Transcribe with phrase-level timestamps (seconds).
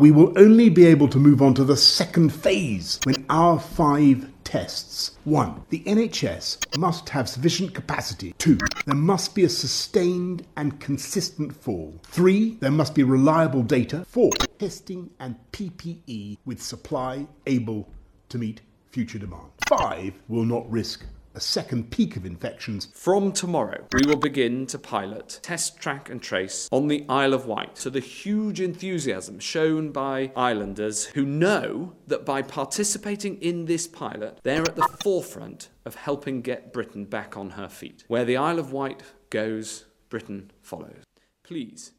[0.00, 4.26] we will only be able to move on to the second phase when our five
[4.44, 5.18] tests.
[5.24, 8.32] One, the NHS must have sufficient capacity.
[8.38, 12.00] Two, there must be a sustained and consistent fall.
[12.04, 14.06] Three, there must be reliable data.
[14.08, 17.86] Four, testing and PPE with supply able
[18.30, 19.50] to meet future demand.
[19.68, 22.88] Five, will not risk a second peak of infections.
[22.92, 27.46] From tomorrow, we will begin to pilot Test, Track and Trace on the Isle of
[27.46, 33.86] Wight to the huge enthusiasm shown by islanders who know that by participating in this
[33.86, 38.04] pilot, they're at the forefront of helping get Britain back on her feet.
[38.08, 41.04] Where the Isle of Wight goes, Britain follows.
[41.42, 41.92] Please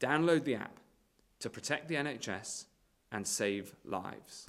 [0.00, 0.78] download the app
[1.40, 2.66] to protect the NHS
[3.10, 4.46] and save lives.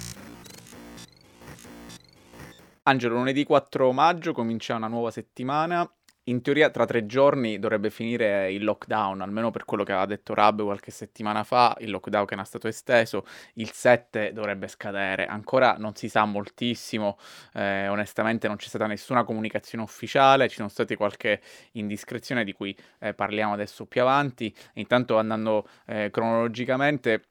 [2.90, 5.88] Angelo, lunedì 4 maggio comincia una nuova settimana.
[6.24, 10.34] In teoria tra tre giorni dovrebbe finire il lockdown, almeno per quello che aveva detto
[10.34, 15.28] Rab qualche settimana fa, il lockdown che era stato esteso, il 7 dovrebbe scadere.
[15.28, 17.20] Ancora non si sa moltissimo,
[17.54, 21.42] eh, onestamente non c'è stata nessuna comunicazione ufficiale, ci sono state qualche
[21.74, 24.52] indiscrezione di cui eh, parliamo adesso più avanti.
[24.74, 27.26] Intanto andando eh, cronologicamente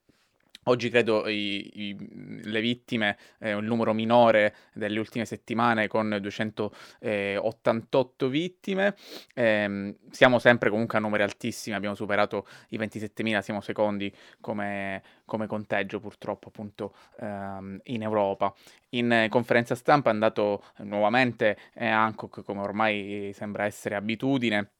[0.68, 1.96] Oggi credo i, i,
[2.42, 8.94] le vittime, eh, un numero minore delle ultime settimane con 288 vittime,
[9.32, 15.46] eh, siamo sempre comunque a numeri altissimi, abbiamo superato i 27.000, siamo secondi come, come
[15.46, 18.54] conteggio purtroppo appunto ehm, in Europa.
[18.90, 24.72] In conferenza stampa è andato nuovamente eh, Hancock come ormai sembra essere abitudine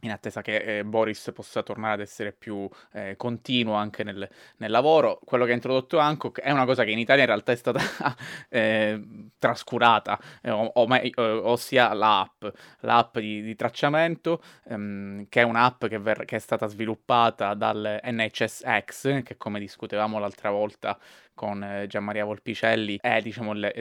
[0.00, 4.70] in attesa che eh, Boris possa tornare ad essere più eh, continuo anche nel, nel,
[4.70, 5.18] lavoro.
[5.24, 7.80] Quello che ha introdotto Hancock è una cosa che in Italia in realtà è stata
[8.48, 9.02] eh,
[9.38, 12.44] trascurata, eh, o, o, eh, ossia l'app,
[12.80, 18.00] l'app di, di tracciamento, ehm, che è un'app che, ver- che, è stata sviluppata dal
[18.04, 20.96] NHSX, che come discutevamo l'altra volta
[21.34, 23.72] con eh, Gianmaria Volpicelli, è diciamo le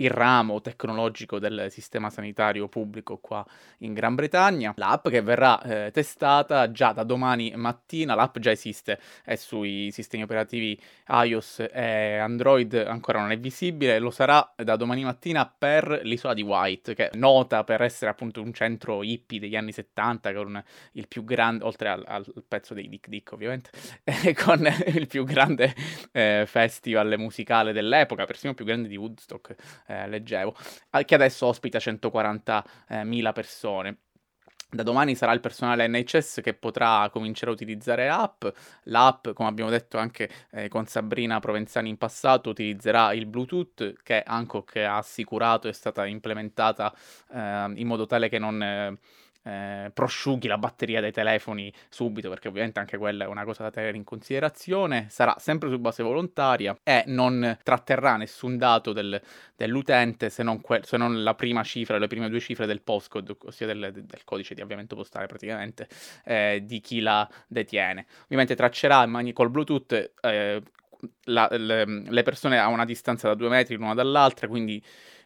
[0.00, 3.44] il ramo tecnologico del sistema sanitario pubblico qua
[3.78, 4.72] in Gran Bretagna.
[4.76, 10.22] L'app che verrà eh, testata già da domani mattina, l'app già esiste, è sui sistemi
[10.22, 16.34] operativi iOS e Android, ancora non è visibile, lo sarà da domani mattina per l'isola
[16.34, 20.62] di White, che è nota per essere appunto un centro hippie degli anni 70, con
[20.92, 23.70] il più grande, oltre al, al pezzo dei Dick Dick ovviamente,
[24.44, 25.74] con il più grande
[26.12, 29.54] eh, festival musicale dell'epoca, persino più grande di Woodstock
[29.90, 30.54] eh, leggevo,
[31.04, 33.98] che adesso ospita 140.000 persone.
[34.72, 38.44] Da domani sarà il personale NHS che potrà cominciare a utilizzare l'app.
[38.84, 44.22] L'app, come abbiamo detto anche eh, con Sabrina Provenzani in passato, utilizzerà il Bluetooth che
[44.24, 46.94] Hancock ha assicurato è stata implementata
[47.32, 48.62] eh, in modo tale che non...
[48.62, 48.98] Eh,
[49.50, 53.70] eh, prosciughi la batteria dei telefoni subito, perché ovviamente anche quella è una cosa da
[53.70, 55.06] tenere in considerazione.
[55.10, 59.20] Sarà sempre su base volontaria e non tratterrà nessun dato del,
[59.56, 63.36] dell'utente se non, que- se non, la prima cifra, le prime due cifre del postcode,
[63.44, 65.88] ossia del, del codice di avviamento postale praticamente,
[66.24, 68.06] eh, di chi la detiene.
[68.24, 70.62] Ovviamente traccerà mani- col Bluetooth eh,
[71.24, 74.82] la, le, le persone a una distanza da due metri l'una dall'altra, quindi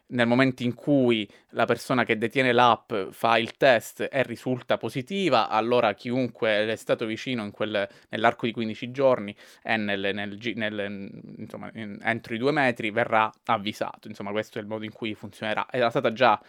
[0.07, 5.49] nel momento in cui la persona che detiene l'app fa il test e risulta positiva,
[5.49, 11.69] allora chiunque è stato vicino quel, nell'arco di 15 giorni e nel, nel, nel, insomma,
[11.73, 14.07] in, entro i due metri verrà avvisato.
[14.07, 15.65] Insomma, questo è il modo in cui funzionerà.
[15.69, 16.39] Era stata già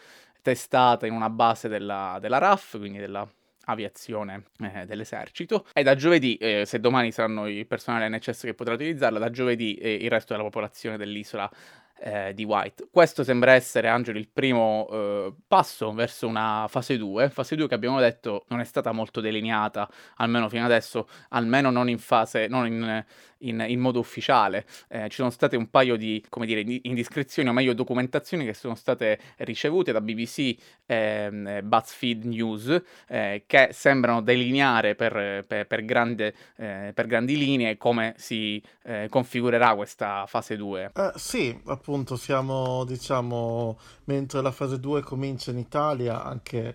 [0.43, 3.27] testata in una base della, della RAF, quindi della
[3.66, 8.75] aviazione eh, dell'esercito e da giovedì, eh, se domani saranno i personale NHS che potrà
[8.75, 11.50] utilizzarla, da giovedì eh, il resto della popolazione dell'isola
[11.99, 12.89] eh, di White.
[12.91, 17.75] Questo sembra essere, Angelo, il primo eh, passo verso una fase 2, fase 2 che
[17.75, 22.67] abbiamo detto non è stata molto delineata, almeno fino adesso, almeno non in fase, non
[22.67, 23.05] in,
[23.38, 24.64] in, in modo ufficiale.
[24.88, 29.19] Eh, ci sono state un paio di, dire, indiscrezioni o meglio documentazioni che sono state
[29.38, 36.92] ricevute da BBC e BuzzFeed News eh, che sembrano delineare per, per, per, grande, eh,
[36.94, 40.92] per grandi linee come si eh, configurerà questa fase 2.
[40.94, 46.74] Eh, sì, appunto siamo, diciamo, mentre la fase 2 comincia in Italia, anche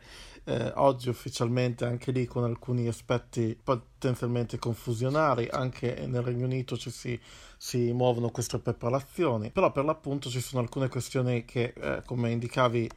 [0.52, 6.90] eh, oggi ufficialmente anche lì con alcuni aspetti potenzialmente confusionari, anche nel Regno Unito ci
[6.90, 7.20] si,
[7.58, 12.90] si muovono queste preparazioni, però per l'appunto ci sono alcune questioni che, eh, come indicavi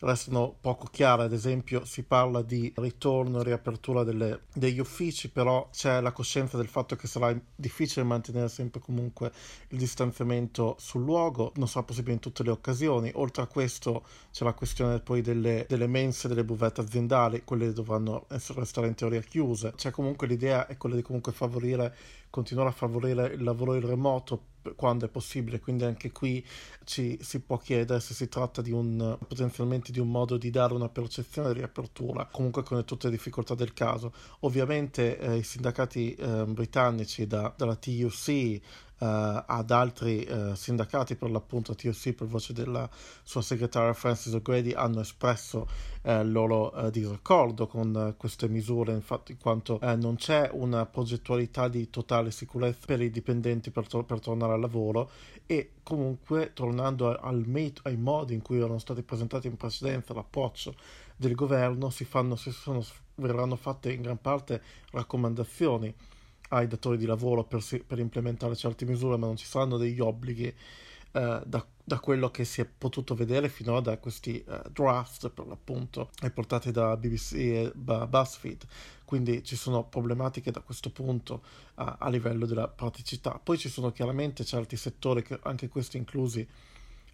[0.00, 5.68] restano poco chiare, ad esempio si parla di ritorno e riapertura delle, degli uffici, però
[5.72, 9.32] c'è la coscienza del fatto che sarà difficile mantenere sempre comunque
[9.68, 14.44] il distanziamento sul luogo, non sarà possibile in tutte le occasioni, oltre a questo c'è
[14.44, 19.20] la questione poi delle, delle mense, delle buvette aziendali, quelle dovranno essere, restare in teoria
[19.20, 21.94] chiuse, c'è comunque l'idea è quella di comunque favorire,
[22.30, 26.44] continuare a favorire il lavoro in remoto quando è possibile, quindi anche qui
[26.84, 30.74] ci si può chiedere se si tratta di un potenzialmente di un modo di dare
[30.74, 34.12] una percezione di riapertura, comunque con tutte le difficoltà del caso.
[34.40, 38.60] Ovviamente eh, i sindacati eh, britannici da, dalla TUC
[39.00, 42.88] ad altri uh, sindacati, per l'appunto TOC per voce della
[43.22, 45.68] sua segretaria Francis O'Grady, hanno espresso
[46.02, 51.90] uh, il loro disaccordo con queste misure, infatti, in quanto non c'è una progettualità di
[51.90, 55.10] totale sicurezza per i dipendenti per, to- per tornare al lavoro
[55.46, 60.74] e comunque tornando al met- ai modi in cui erano stati presentati in precedenza l'approccio
[61.16, 62.84] del governo, si fanno, si sono,
[63.16, 65.94] verranno fatte in gran parte raccomandazioni
[66.48, 70.54] ai datori di lavoro per, per implementare certe misure, ma non ci saranno degli obblighi
[71.12, 75.46] eh, da, da, quello che si è potuto vedere finora da questi eh, draft, per
[75.46, 78.66] l'appunto, riportati da BBC e BuzzFeed.
[79.04, 81.42] Quindi ci sono problematiche da questo punto
[81.76, 83.40] a, a livello della praticità.
[83.42, 86.46] Poi ci sono chiaramente certi settori, che, anche questi inclusi eh,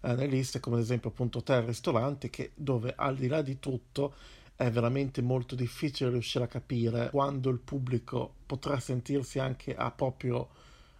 [0.01, 3.59] nelle liste, come ad esempio appunto hotel e ristoranti, che dove al di là di
[3.59, 4.13] tutto
[4.55, 10.47] è veramente molto difficile riuscire a capire quando il pubblico potrà sentirsi anche a proprio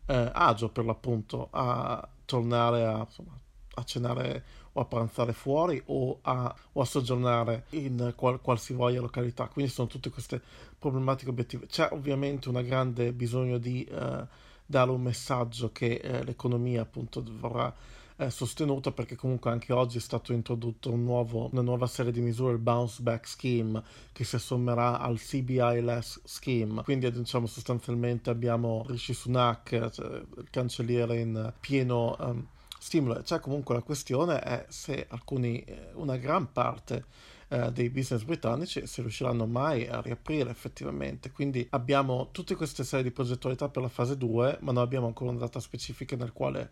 [0.07, 3.37] eh, agio per l'appunto a tornare a, insomma,
[3.75, 4.43] a cenare
[4.73, 9.47] o a pranzare fuori o a, o a soggiornare in qual, qualsivoglia località.
[9.47, 10.41] Quindi sono tutte queste
[10.77, 11.67] problematiche obiettive.
[11.67, 14.27] C'è ovviamente un grande bisogno di eh,
[14.65, 17.73] dare un messaggio che eh, l'economia appunto vorrà
[18.17, 22.21] eh, sostenuta perché comunque anche oggi è stato introdotto un nuovo, una nuova serie di
[22.21, 23.83] misure, il Bounce Back Scheme,
[24.13, 26.83] che si assommerà al CBILS Scheme.
[26.83, 32.47] Quindi diciamo sostanzialmente abbiamo Rishi Sunak, cioè, il cancelliere in pieno um,
[32.79, 33.21] stimolo.
[33.21, 37.05] Cioè comunque la questione è se alcuni, eh, una gran parte
[37.49, 41.31] eh, dei business britannici se riusciranno mai a riaprire effettivamente.
[41.31, 45.31] Quindi abbiamo tutte queste serie di progettualità per la fase 2, ma non abbiamo ancora
[45.31, 46.71] una data specifica nel quale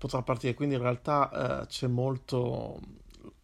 [0.00, 0.54] potrà partire.
[0.54, 2.80] Quindi in realtà eh, c'è molto.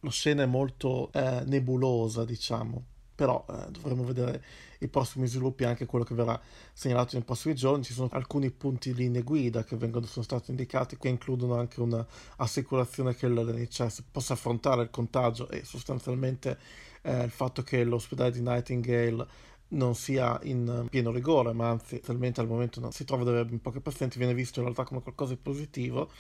[0.01, 2.83] La scena è molto eh, nebulosa, diciamo.
[3.15, 4.43] Però eh, dovremo vedere
[4.81, 6.39] i prossimi sviluppi, anche quello che verrà
[6.73, 7.85] segnalato nei prossimi giorni.
[7.85, 13.15] Ci sono alcuni punti linee guida che vengono, sono stati indicati, che includono anche un'assicurazione
[13.15, 16.59] che l'NHS possa affrontare il contagio e sostanzialmente
[17.03, 19.27] eh, il fatto che l'ospedale di Nightingale
[19.69, 23.61] non sia in pieno rigore, ma anzi, talmente al momento non si trova dove in
[23.61, 26.11] pochi pazienti, viene visto in realtà come qualcosa di positivo,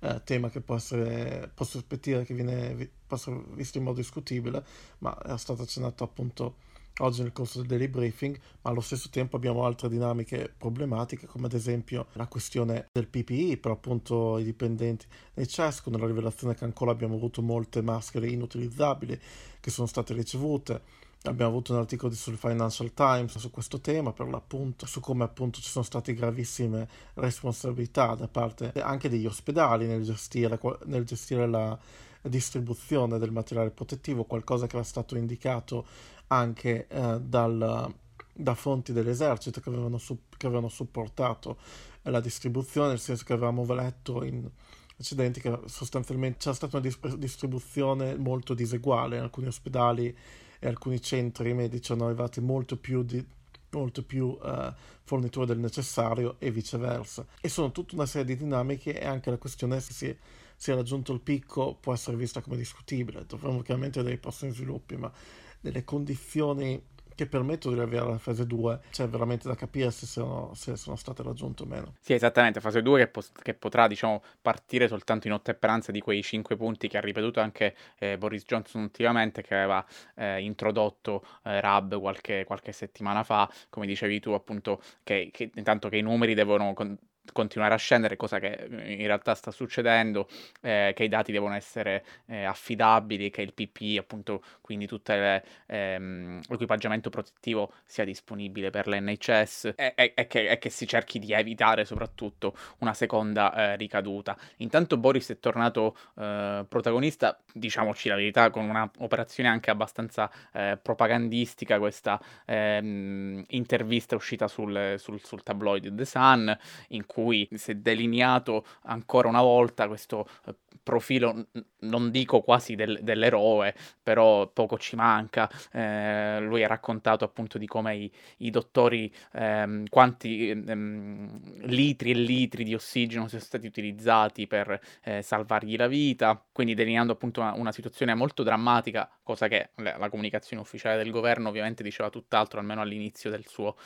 [0.00, 4.64] eh, tema che può essere, può sospettire che viene, può essere visto in modo discutibile,
[4.98, 6.56] ma è stato accennato appunto
[7.00, 11.46] oggi nel corso del daily briefing, ma allo stesso tempo abbiamo altre dinamiche problematiche, come
[11.46, 16.54] ad esempio la questione del PPI per appunto i dipendenti nei CES, con la rivelazione
[16.54, 19.20] che ancora abbiamo avuto molte maschere inutilizzabili
[19.60, 24.28] che sono state ricevute Abbiamo avuto un articolo sul Financial Times su questo tema, per
[24.28, 30.04] l'appunto, su come appunto ci sono state gravissime responsabilità da parte anche degli ospedali nel
[30.04, 31.76] gestire, nel gestire la
[32.22, 35.86] distribuzione del materiale protettivo, qualcosa che era stato indicato
[36.28, 37.92] anche eh, dal,
[38.32, 39.98] da fonti dell'esercito che avevano,
[40.36, 41.58] che avevano supportato
[42.02, 44.48] la distribuzione, nel senso che avevamo letto in
[44.94, 50.16] precedenti che sostanzialmente c'era stata una distribuzione molto diseguale in alcuni ospedali
[50.58, 53.24] e alcuni centri medici hanno arrivati molto più di
[53.70, 54.72] molto più uh,
[55.02, 57.26] forniture del necessario e viceversa.
[57.40, 60.16] E sono tutta una serie di dinamiche e anche la questione se si,
[60.56, 63.26] si è raggiunto il picco può essere vista come discutibile.
[63.26, 65.12] Dovremmo chiaramente vedere i prossimi sviluppi, ma
[65.60, 66.82] nelle condizioni
[67.16, 70.96] che permettono di avviare la fase 2, c'è veramente da capire se sono, se sono
[70.96, 71.94] state raggiunte o meno.
[71.98, 76.22] Sì, esattamente, fase 2 che, po- che, potrà diciamo, partire soltanto in ottemperanza di quei
[76.22, 81.60] 5 punti che ha ripetuto anche eh, Boris Johnson ultimamente, che aveva eh, introdotto eh,
[81.60, 86.34] RAB qualche, qualche, settimana fa, come dicevi tu appunto, che, che intanto che i numeri
[86.34, 86.74] devono...
[86.74, 86.96] Con-
[87.32, 90.28] continuare a scendere, cosa che eh, in realtà sta succedendo,
[90.60, 96.40] eh, che i dati devono essere eh, affidabili, che il PPI, appunto, quindi tutto ehm,
[96.48, 101.32] l'equipaggiamento protettivo sia disponibile per l'NHS e, e, e, che, e, che, si cerchi di
[101.32, 104.36] evitare soprattutto una seconda eh, ricaduta.
[104.58, 111.78] Intanto Boris è tornato eh, protagonista, diciamoci la verità, con un'operazione anche abbastanza eh, propagandistica,
[111.78, 117.74] questa ehm, intervista uscita sul, sul, sul tabloid The Sun, in cui cui si è
[117.76, 121.46] delineato ancora una volta questo eh, profilo,
[121.80, 125.48] non dico quasi del, dell'eroe, però poco ci manca.
[125.72, 132.14] Eh, lui ha raccontato appunto di come i, i dottori, ehm, quanti ehm, litri e
[132.14, 137.52] litri di ossigeno siano stati utilizzati per eh, salvargli la vita, quindi delineando appunto una,
[137.54, 142.60] una situazione molto drammatica, cosa che la, la, comunicazione ufficiale del governo ovviamente diceva tutt'altro,
[142.60, 143.76] almeno all'inizio del suo,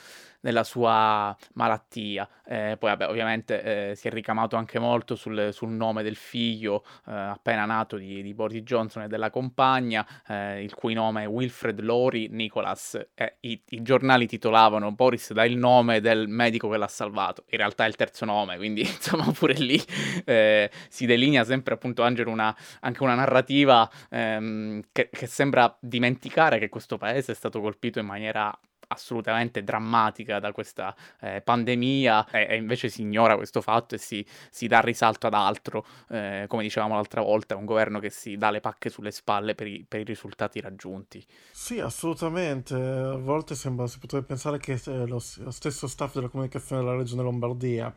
[0.40, 2.28] della sua malattia.
[2.44, 6.79] Eh, poi vabbè, ovviamente eh, si è ricamato anche molto sul, sul nome del figlio
[7.06, 11.26] eh, appena nato di, di, Boris Johnson e della compagna, eh, il cui nome è
[11.26, 12.98] Wilfred Lori Nicholas.
[13.40, 17.44] I, I, giornali titolavano Boris dà il nome del medico che l'ha salvato.
[17.50, 19.80] In realtà è il terzo nome, quindi insomma pure lì
[20.24, 26.58] eh, si delinea sempre appunto Angelo una, anche una narrativa ehm, che, che sembra dimenticare
[26.58, 28.56] che questo paese è stato colpito in maniera
[28.92, 34.24] assolutamente drammatica da questa eh, pandemia e, e, invece si ignora questo fatto e si,
[34.50, 38.50] si dà risalto ad altro, eh, come dicevamo l'altra volta, un governo che si dà
[38.50, 41.24] le pacche sulle spalle per i, per i risultati raggiunti.
[41.50, 42.74] Sì, assolutamente.
[42.74, 46.96] A volte sembra, si potrebbe pensare che eh, lo, lo stesso staff della comunicazione della
[46.96, 47.94] regione Lombardia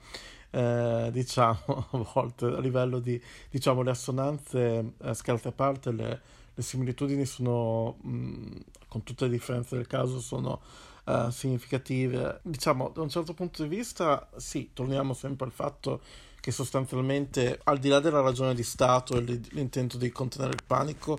[0.54, 3.20] eh, diciamo, a volte a livello di,
[3.50, 6.22] diciamo, le assonanze, eh, scherzi a parte, le,
[6.54, 8.52] le similitudini sono, mh, mm,
[8.88, 10.62] con tutte le differenze del caso, sono
[11.06, 12.40] uh, significative.
[12.44, 16.02] Diciamo, da un certo punto di vista, sì, torniamo sempre al fatto
[16.40, 21.18] che sostanzialmente, al di là della ragione di Stato e l'intento di contenere il panico,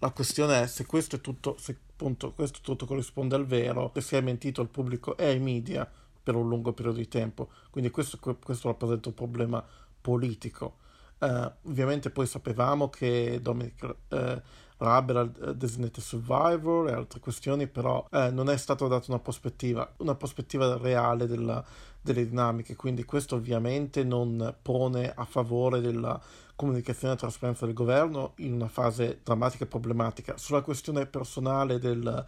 [0.00, 4.00] la questione è se questo è tutto, se appunto questo tutto corrisponde al vero, se
[4.00, 5.88] si è mentito al pubblico e ai media
[6.22, 7.50] per un lungo periodo di tempo.
[7.70, 9.64] Quindi questo, questo rappresenta un problema
[10.00, 10.78] politico.
[11.20, 14.40] Uh, ovviamente poi sapevamo che Dominic uh,
[14.78, 19.92] Raab era uh, designated survivor e altre questioni, però non è stata data una prospettiva,
[19.98, 21.62] una prospettiva reale della,
[22.00, 26.18] delle dinamiche, quindi questo ovviamente non pone a favore della
[26.56, 30.38] comunicazione e trasparenza del governo in una fase drammatica e problematica.
[30.38, 32.24] Sulla questione personale del,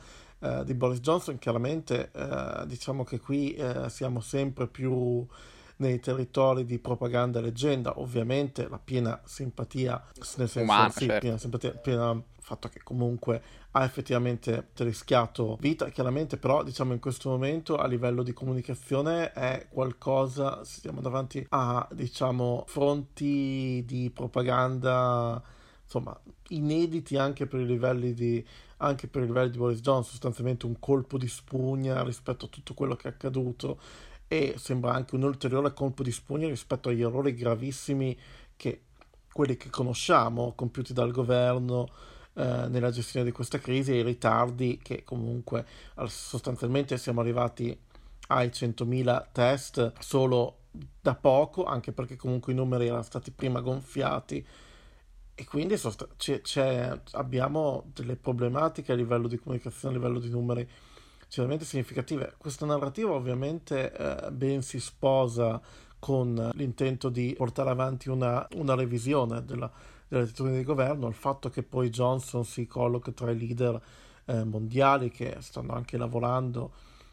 [0.64, 2.10] di Boris Johnson, chiaramente
[2.66, 3.56] diciamo che qui
[3.88, 5.26] siamo sempre più
[5.76, 11.20] nei territori di propaganda e leggenda, ovviamente la piena simpatia, nel senso Umana, sì, certo.
[11.20, 17.30] piena simpatia, piena fatto che comunque ha effettivamente rischiato vita, chiaramente però diciamo in questo
[17.30, 25.42] momento a livello di comunicazione è qualcosa, stiamo davanti a diciamo fronti di propaganda
[25.82, 28.44] insomma inediti anche per i livelli di
[28.78, 32.74] anche per i livelli di Boris Johnson, sostanzialmente un colpo di spugna rispetto a tutto
[32.74, 33.78] quello che è accaduto
[34.32, 38.18] e sembra anche un ulteriore colpo di spugna rispetto agli errori gravissimi
[38.56, 38.84] che
[39.30, 41.90] quelli che conosciamo compiuti dal governo
[42.32, 45.66] eh, nella gestione di questa crisi e i ritardi che comunque
[46.06, 47.78] sostanzialmente siamo arrivati
[48.28, 50.60] ai 100.000 test solo
[50.98, 54.46] da poco, anche perché comunque i numeri erano stati prima gonfiati.
[55.34, 60.66] E quindi sost- c'è, abbiamo delle problematiche a livello di comunicazione, a livello di numeri
[61.32, 62.34] sicuramente significative.
[62.36, 65.58] Questa narrativa ovviamente eh, ben si sposa
[65.98, 69.70] con l'intento di portare avanti una, una revisione della,
[70.10, 73.80] attitudini di governo, il fatto che poi Johnson si colloca tra i leader
[74.26, 76.72] eh, mondiali che stanno anche lavorando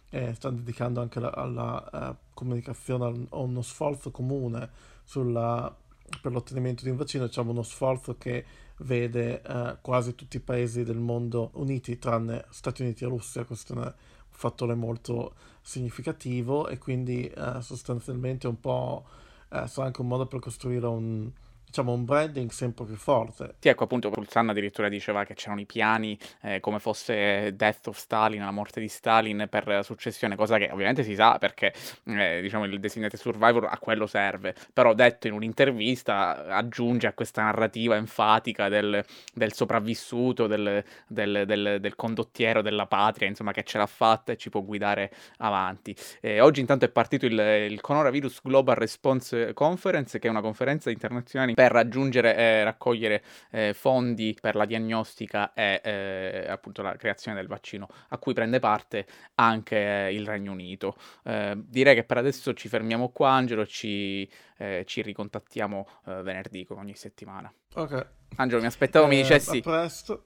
[0.09, 4.69] e stanno dedicando anche la, alla uh, comunicazione a uno sforzo comune
[5.05, 5.73] sulla,
[6.21, 8.43] per l'ottenimento di un vaccino, diciamo uno sforzo che
[8.79, 13.93] vede uh, quasi tutti i paesi del mondo uniti tranne Stati Uniti e Russia, un
[14.39, 19.03] fattore molto significativo e quindi uh, sostanzialmente un po'
[19.49, 21.29] sarà anche un modo per costruire un,
[21.69, 23.55] diciamo, un branding sempre più forte.
[23.59, 27.97] Sì, ecco appunto, Pulsan addirittura diceva che c'erano i piani eh, come fosse Death of
[27.97, 31.71] Stalin, la morte di Stalin per la successione, cosa che ovviamente si sa perché
[32.05, 37.43] eh, diciamo il Designated Survivor a quello serve, però detto in un'intervista aggiunge a questa
[37.43, 43.85] narrativa enfatica del, del sopravvissuto, del, del, del, condottiero della patria, insomma che ce l'ha
[43.85, 45.95] fatta e ci può guidare avanti.
[46.19, 47.37] Eh, oggi intanto è partito il,
[47.69, 53.73] il Coronavirus Global Response Conference, che è una conferenza internazionale per raggiungere e raccogliere eh,
[53.73, 59.05] fondi per la diagnostica e eh, appunto la creazione del vaccino a cui prende parte
[59.35, 60.95] anche il Regno Unito.
[61.25, 64.25] Eh, direi che per adesso ci fermiamo qua, Angelo, ci,
[64.57, 67.53] eh, ci ricontattiamo eh, venerdì come ogni settimana.
[67.73, 68.07] Ok.
[68.37, 69.57] Angelo, mi aspettavo mi dicessi...
[69.57, 70.23] A presto.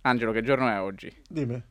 [0.00, 1.14] Angelo, che giorno è oggi?
[1.28, 1.62] Dimmi.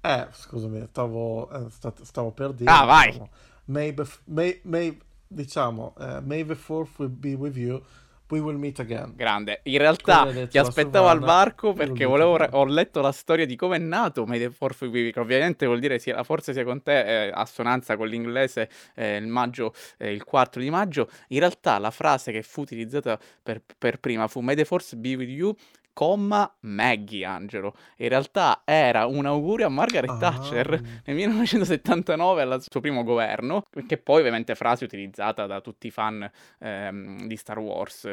[0.00, 1.70] Eh, scusami, stavo,
[2.00, 2.70] stavo per dire...
[2.70, 3.30] Ah, vai!
[3.66, 3.94] May,
[4.24, 7.82] may, may, diciamo, uh, May the Fourth will be with you,
[8.30, 9.14] We will meet again.
[9.16, 9.60] Grande.
[9.62, 13.78] In realtà ti aspettavo al varco perché volevo ho letto la storia di come è
[13.78, 16.62] nato May the Fourth be with you, che ovviamente vuol dire sia la forza sia
[16.62, 21.08] con te, eh, assonanza con l'inglese, eh, il maggio, eh, il 4 di maggio.
[21.28, 25.14] In realtà la frase che fu utilizzata per, per prima fu May the Force be
[25.14, 25.54] with you,
[25.98, 27.74] comma Maggie Angelo.
[27.96, 30.16] In realtà era un augurio a Margaret Ah.
[30.16, 35.90] Thatcher nel 1979 al suo primo governo, che poi ovviamente frase utilizzata da tutti i
[35.90, 38.08] fan ehm, di Star Wars.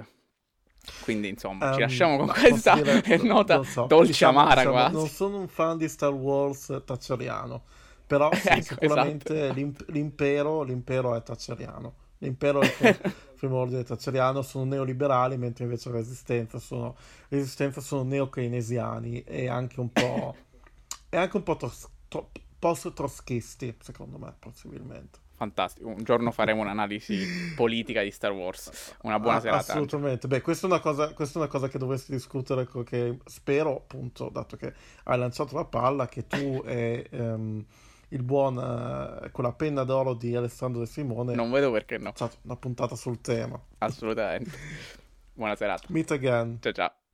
[1.01, 4.93] Quindi insomma, ci Ehm, lasciamo con questa dire- nota so, dolce diciamo- amara diciamo, quasi.
[4.95, 7.63] Non sono un fan di Star Wars thatcheriano,
[8.07, 9.53] però sì, Ecco, sicuramente esatto.
[9.53, 11.93] l'imp- l'impero, l'impero è thatcheriano.
[12.19, 16.95] L'impero è il prim- primordiale thatcheriano, sono neoliberali, mentre invece la resistenza sono,
[17.29, 20.35] resistenza sono neo-keynesiani e anche un po',
[21.09, 25.19] e anche un po' tros- tro- post-trotskisti, secondo me, possibilmente.
[25.35, 28.95] Fantastico, un giorno faremo un'analisi politica di Star Wars.
[29.01, 29.71] Una buona Ah, serata.
[29.73, 30.27] Assolutamente.
[30.27, 34.29] Beh, questa è, una cosa, questa è una cosa che dovresti discutere, che spero, appunto,
[34.29, 37.65] dato che hai lanciato la palla, che tu e ehm,
[38.09, 42.13] il buon, eh, con la penna d'oro di Alessandro De Simone, Non vedo perché no,
[42.43, 43.59] una puntata sul tema.
[43.79, 44.51] assolutamente.
[45.33, 45.85] Buona serata.
[45.89, 46.57] Meet again.
[46.61, 47.04] Ciao ciao.